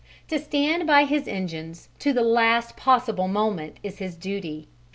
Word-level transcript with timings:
To 0.29 0.39
stand 0.39 0.87
by 0.87 1.05
his 1.05 1.27
engines 1.27 1.89
to 1.99 2.11
the 2.11 2.23
last 2.23 2.75
possible 2.75 3.27
moment 3.27 3.77
is 3.83 3.99
his 3.99 4.15
duty. 4.15 4.67